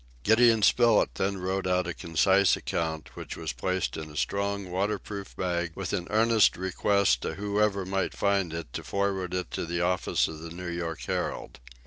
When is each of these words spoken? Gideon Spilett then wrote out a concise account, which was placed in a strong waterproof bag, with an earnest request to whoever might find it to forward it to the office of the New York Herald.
Gideon 0.23 0.63
Spilett 0.63 1.13
then 1.13 1.37
wrote 1.37 1.67
out 1.67 1.85
a 1.85 1.93
concise 1.93 2.55
account, 2.57 3.15
which 3.15 3.37
was 3.37 3.53
placed 3.53 3.95
in 3.97 4.09
a 4.09 4.17
strong 4.17 4.71
waterproof 4.71 5.35
bag, 5.35 5.73
with 5.75 5.93
an 5.93 6.07
earnest 6.09 6.57
request 6.57 7.21
to 7.21 7.35
whoever 7.35 7.85
might 7.85 8.15
find 8.17 8.51
it 8.51 8.73
to 8.73 8.83
forward 8.83 9.35
it 9.35 9.51
to 9.51 9.63
the 9.67 9.81
office 9.81 10.27
of 10.27 10.39
the 10.39 10.49
New 10.49 10.69
York 10.69 11.01
Herald. 11.03 11.59